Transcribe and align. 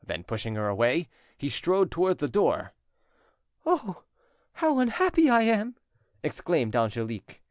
Then 0.00 0.22
pushing 0.22 0.54
her 0.54 0.68
away, 0.68 1.08
he 1.36 1.48
strode 1.48 1.90
towards 1.90 2.20
the 2.20 2.28
door. 2.28 2.72
"Oh! 3.64 4.04
how 4.52 4.78
unhappy 4.78 5.28
I 5.28 5.42
am!" 5.42 5.74
exclaimed 6.22 6.76
Angelique. 6.76 7.42